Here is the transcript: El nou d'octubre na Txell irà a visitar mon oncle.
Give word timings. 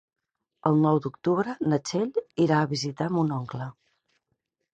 El 0.69 0.79
nou 0.85 1.01
d'octubre 1.03 1.55
na 1.73 1.79
Txell 1.89 2.09
irà 2.47 2.59
a 2.63 2.71
visitar 2.73 3.11
mon 3.19 3.37
oncle. 3.37 3.71